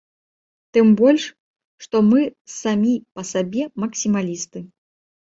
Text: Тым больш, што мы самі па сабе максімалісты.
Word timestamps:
Тым 0.77 0.87
больш, 1.01 1.25
што 1.85 2.01
мы 2.09 2.21
самі 2.61 2.95
па 3.21 3.27
сабе 3.33 3.63
максімалісты. 3.85 4.65